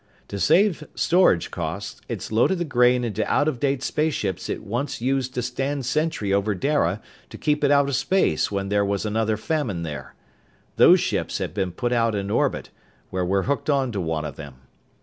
[0.29, 4.99] "To save storage costs, it's loaded the grain into out of date spaceships it once
[4.99, 9.05] used to stand sentry over Dara to keep it out of space when there was
[9.05, 10.15] another famine there.
[10.77, 12.71] Those ships have been put out in orbit,
[13.11, 14.55] where we're hooked on to one of them.